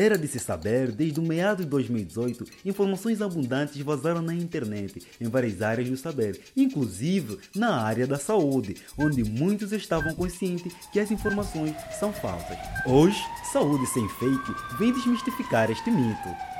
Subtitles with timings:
[0.00, 5.28] Era de se saber, desde o meado de 2018, informações abundantes vazaram na internet, em
[5.28, 11.10] várias áreas do saber, inclusive na área da saúde, onde muitos estavam conscientes que as
[11.10, 12.56] informações são falsas.
[12.86, 13.20] Hoje,
[13.52, 16.57] Saúde Sem Fake vem desmistificar este mito.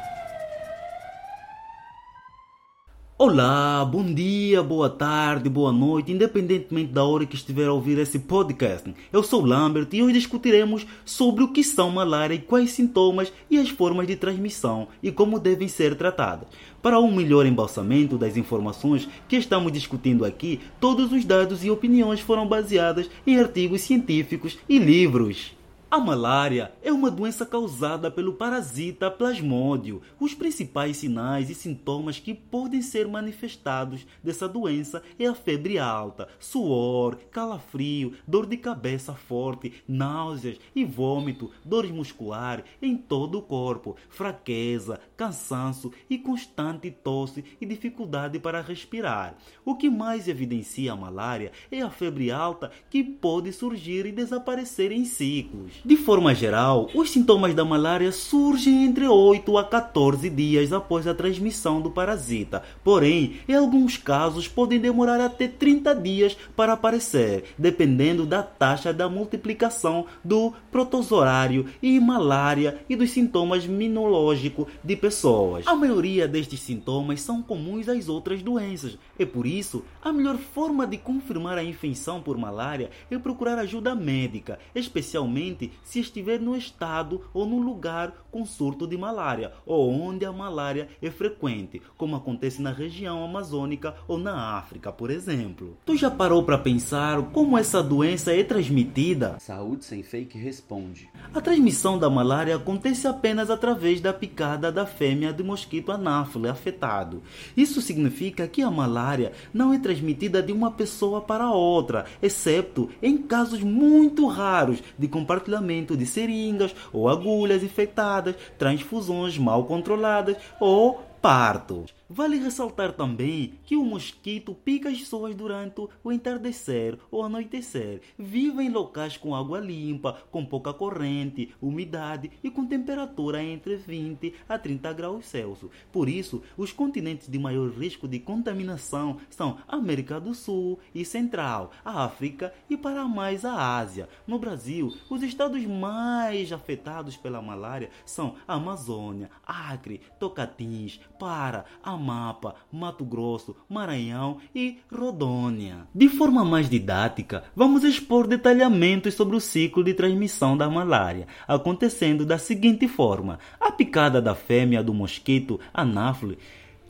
[3.20, 8.20] Olá, bom dia, boa tarde, boa noite, independentemente da hora que estiver a ouvir esse
[8.20, 8.94] podcast.
[9.12, 13.58] Eu sou Lambert e hoje discutiremos sobre o que são malária e quais sintomas e
[13.58, 16.46] as formas de transmissão e como devem ser tratadas.
[16.80, 22.20] Para um melhor embalsamento das informações que estamos discutindo aqui, todos os dados e opiniões
[22.20, 25.57] foram baseados em artigos científicos e livros.
[25.90, 30.02] A malária é uma doença causada pelo parasita plasmódio.
[30.20, 36.28] Os principais sinais e sintomas que podem ser manifestados dessa doença é a febre alta,
[36.38, 43.96] suor, calafrio, dor de cabeça forte, náuseas e vômito, dores musculares em todo o corpo,
[44.10, 49.38] fraqueza, cansaço e constante tosse e dificuldade para respirar.
[49.64, 54.92] O que mais evidencia a malária é a febre alta que pode surgir e desaparecer
[54.92, 55.77] em ciclos.
[55.84, 61.14] De forma geral, os sintomas da malária surgem entre 8 a 14 dias após a
[61.14, 62.62] transmissão do parasita.
[62.82, 69.08] Porém, em alguns casos podem demorar até 30 dias para aparecer, dependendo da taxa da
[69.08, 75.66] multiplicação do protozoário e malária e dos sintomas imunológicos de pessoas.
[75.66, 80.86] A maioria destes sintomas são comuns às outras doenças, e por isso, a melhor forma
[80.86, 87.22] de confirmar a infecção por malária é procurar ajuda médica, especialmente se estiver no estado
[87.32, 92.60] ou no lugar com surto de malária ou onde a malária é frequente, como acontece
[92.60, 95.76] na região amazônica ou na África, por exemplo.
[95.84, 99.36] Tu já parou para pensar como essa doença é transmitida?
[99.38, 101.08] Saúde sem fake responde.
[101.34, 107.22] A transmissão da malária acontece apenas através da picada da fêmea do mosquito anáfilo afetado.
[107.56, 113.18] Isso significa que a malária não é transmitida de uma pessoa para outra, exceto em
[113.18, 115.57] casos muito raros de compartilhamento
[115.96, 121.84] de seringas ou agulhas infectadas, transfusões mal controladas ou parto.
[122.10, 128.00] Vale ressaltar também que o mosquito pica as pessoas durante o entardecer ou anoitecer.
[128.18, 134.34] Vive em locais com água limpa, com pouca corrente, umidade e com temperatura entre 20
[134.48, 135.70] a 30 graus Celsius.
[135.92, 141.72] Por isso, os continentes de maior risco de contaminação são América do Sul e Central,
[141.84, 144.08] a África e para mais a Ásia.
[144.26, 151.66] No Brasil, os estados mais afetados pela malária são Amazônia, Acre, Tocantins, Para,
[151.98, 155.88] Amapa, Mato Grosso, Maranhão e Rodônia.
[155.92, 162.24] De forma mais didática, vamos expor detalhamentos sobre o ciclo de transmissão da malária, acontecendo
[162.24, 166.38] da seguinte forma: a picada da fêmea do mosquito anáfile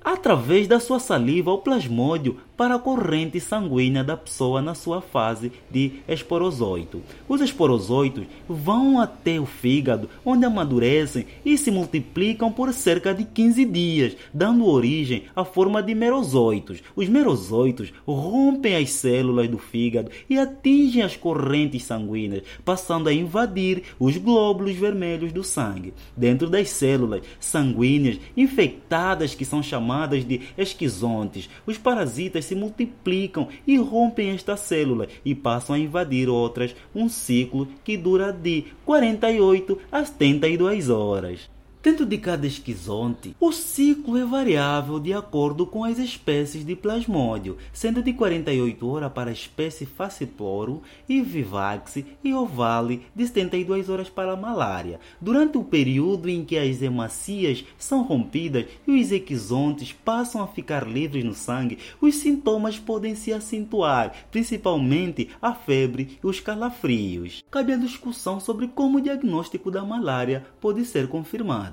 [0.05, 5.53] através da sua saliva ou plasmódio para a corrente sanguínea da pessoa na sua fase
[5.71, 7.01] de esporozoito.
[7.29, 13.65] Os esporozoitos vão até o fígado, onde amadurecem e se multiplicam por cerca de 15
[13.65, 16.83] dias, dando origem à forma de merozoitos.
[16.97, 23.85] Os merozoitos rompem as células do fígado e atingem as correntes sanguíneas, passando a invadir
[24.01, 25.95] os glóbulos vermelhos do sangue.
[26.17, 33.77] Dentro das células sanguíneas infectadas, que são chamadas de esquizontes, os parasitas se multiplicam e
[33.77, 40.05] rompem esta célula e passam a invadir outras, um ciclo que dura de 48 a
[40.05, 41.58] 72 horas.
[41.81, 47.57] Dentro de cada esquizonte, o ciclo é variável de acordo com as espécies de plasmódio,
[47.73, 54.11] sendo de 48 horas para a espécie Faciploro e Vivax e Ovale de 72 horas
[54.11, 54.99] para a malária.
[55.21, 60.85] Durante o período em que as hemacias são rompidas e os esquizontes passam a ficar
[60.85, 67.45] livres no sangue, os sintomas podem se acentuar, principalmente a febre e os calafrios.
[67.49, 71.68] Cabe a discussão sobre como o diagnóstico da malária pode ser confirmado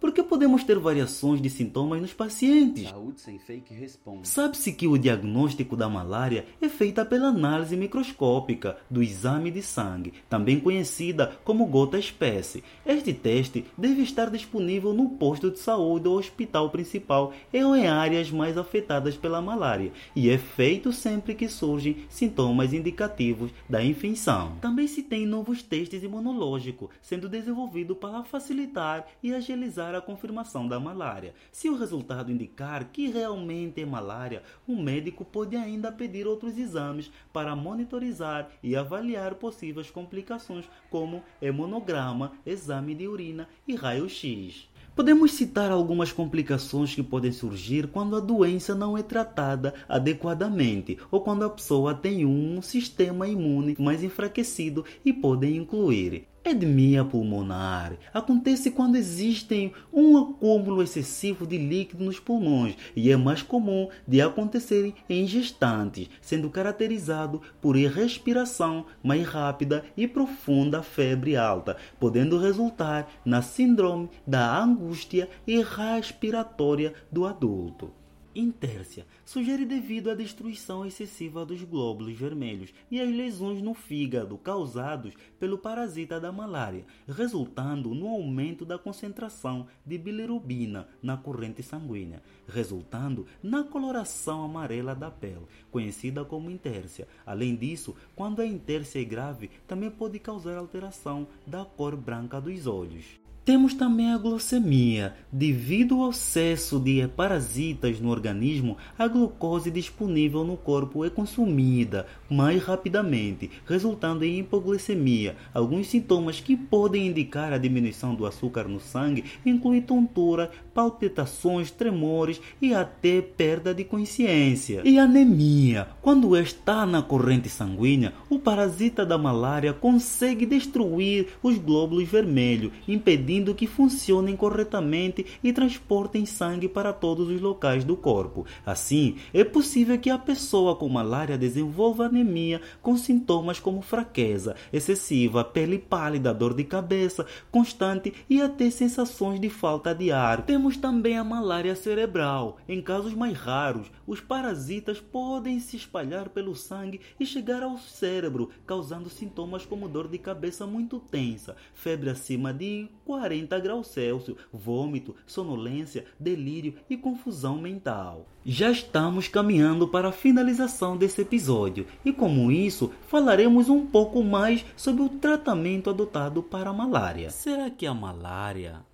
[0.00, 2.88] porque podemos ter variações de sintomas nos pacientes.
[2.88, 4.28] Saúde sem fake responde.
[4.28, 10.12] Sabe-se que o diagnóstico da malária é feita pela análise microscópica do exame de sangue,
[10.28, 12.62] também conhecida como gota espécie.
[12.84, 18.30] Este teste deve estar disponível no posto de saúde ou hospital principal ou em áreas
[18.30, 24.56] mais afetadas pela malária e é feito sempre que surgem sintomas indicativos da infecção.
[24.60, 30.80] Também se tem novos testes imunológicos sendo desenvolvidos para facilitar e agilizar a confirmação da
[30.80, 31.34] malária.
[31.52, 37.10] Se o resultado indicar que realmente é malária, o médico pode ainda pedir outros exames
[37.32, 44.68] para monitorizar e avaliar possíveis complicações, como hemonograma, exame de urina e raio-x.
[44.96, 51.20] Podemos citar algumas complicações que podem surgir quando a doença não é tratada adequadamente ou
[51.20, 58.70] quando a pessoa tem um sistema imune mais enfraquecido e podem incluir Edemia pulmonar acontece
[58.70, 64.94] quando existe um acúmulo excessivo de líquido nos pulmões e é mais comum de acontecer
[65.10, 73.42] em gestantes, sendo caracterizado por respiração mais rápida e profunda febre alta, podendo resultar na
[73.42, 78.05] síndrome da angústia respiratória do adulto.
[78.38, 85.14] Intércia sugere devido à destruição excessiva dos glóbulos vermelhos e às lesões no fígado causados
[85.40, 93.26] pelo parasita da malária, resultando no aumento da concentração de bilirubina na corrente sanguínea, resultando
[93.42, 97.08] na coloração amarela da pele, conhecida como intércia.
[97.24, 102.66] Além disso, quando a intércia é grave, também pode causar alteração da cor branca dos
[102.66, 103.25] olhos.
[103.46, 105.14] Temos também a glicemia.
[105.30, 112.60] Devido ao excesso de parasitas no organismo, a glucose disponível no corpo é consumida mais
[112.64, 115.36] rapidamente, resultando em hipoglicemia.
[115.54, 122.40] Alguns sintomas que podem indicar a diminuição do açúcar no sangue incluem tontura, palpitações, tremores
[122.60, 124.82] e até perda de consciência.
[124.84, 125.86] E anemia.
[126.02, 133.35] Quando está na corrente sanguínea, o parasita da malária consegue destruir os glóbulos vermelhos, impedindo
[133.36, 138.46] impedindo que funcionem corretamente e transportem sangue para todos os locais do corpo.
[138.64, 145.44] Assim, é possível que a pessoa com malária desenvolva anemia com sintomas como fraqueza excessiva,
[145.44, 150.42] pele pálida, dor de cabeça constante e até sensações de falta de ar.
[150.42, 152.56] Temos também a malária cerebral.
[152.68, 158.50] Em casos mais raros, os parasitas podem se espalhar pelo sangue e chegar ao cérebro,
[158.66, 164.38] causando sintomas como dor de cabeça muito tensa, febre acima de 40 40 graus Celsius,
[164.52, 168.28] vômito, sonolência, delírio e confusão mental.
[168.44, 174.64] Já estamos caminhando para a finalização desse episódio e, como isso, falaremos um pouco mais
[174.76, 177.30] sobre o tratamento adotado para a malária.
[177.30, 178.84] Será que a malária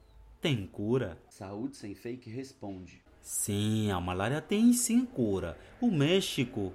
[0.41, 1.19] tem cura?
[1.29, 3.03] Saúde sem fake responde.
[3.21, 5.59] Sim, a malária tem sim cura.
[5.79, 6.73] O México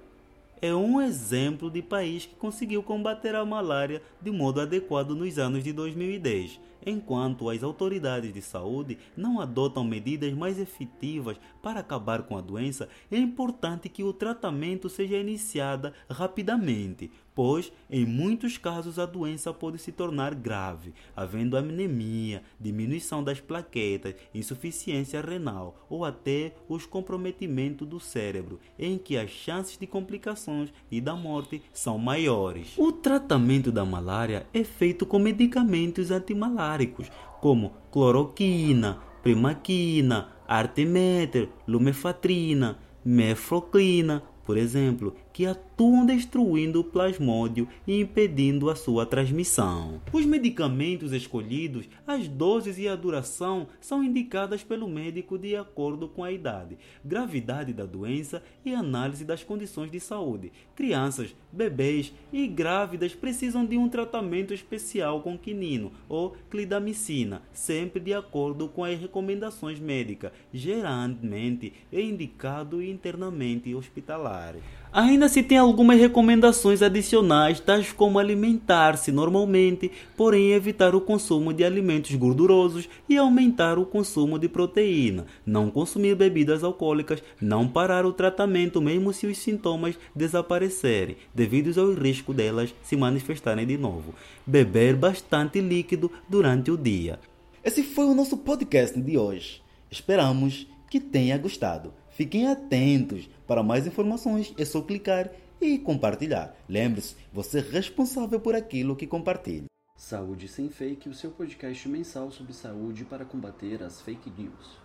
[0.60, 5.62] é um exemplo de país que conseguiu combater a malária de modo adequado nos anos
[5.62, 6.60] de 2010.
[6.86, 12.88] Enquanto as autoridades de saúde não adotam medidas mais efetivas para acabar com a doença,
[13.10, 19.78] é importante que o tratamento seja iniciado rapidamente, pois em muitos casos a doença pode
[19.78, 28.00] se tornar grave, havendo anemia, diminuição das plaquetas, insuficiência renal ou até os comprometimento do
[28.00, 32.76] cérebro, em que as chances de complicações e da morte são maiores.
[32.76, 37.08] O tratamento da malária é feito com medicamentos antimaláricos,
[37.40, 48.68] como cloroquina, primaquina, artemether, lumefatrina, mefloquina, por exemplo, que atuam destruindo o plasmódio e impedindo
[48.68, 50.02] a sua transmissão.
[50.12, 56.24] Os medicamentos escolhidos, as doses e a duração são indicadas pelo médico de acordo com
[56.24, 60.50] a idade, gravidade da doença e análise das condições de saúde.
[60.74, 68.12] Crianças, bebês e grávidas precisam de um tratamento especial com quinino ou clindamicina, sempre de
[68.12, 70.32] acordo com as recomendações médicas.
[70.52, 74.56] Geralmente indicado internamente hospitalar.
[74.90, 81.62] Ainda se tem algumas recomendações adicionais, tais como alimentar-se normalmente, porém evitar o consumo de
[81.62, 88.14] alimentos gordurosos e aumentar o consumo de proteína, não consumir bebidas alcoólicas, não parar o
[88.14, 94.14] tratamento mesmo se os sintomas desaparecerem, devido ao risco delas se manifestarem de novo,
[94.46, 97.20] beber bastante líquido durante o dia.
[97.62, 99.60] Esse foi o nosso podcast de hoje.
[99.90, 101.97] Esperamos que tenha gostado.
[102.18, 103.30] Fiquem atentos.
[103.46, 106.52] Para mais informações é só clicar e compartilhar.
[106.68, 109.66] Lembre-se, você é responsável por aquilo que compartilha.
[109.96, 114.80] Saúde Sem Fake, o seu podcast mensal sobre saúde para combater as fake news.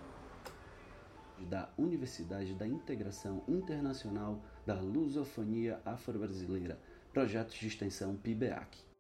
[1.50, 6.80] Da Universidade da Integração Internacional da Lusofonia Afro-Brasileira,
[7.12, 8.93] projetos de extensão PIBEAC.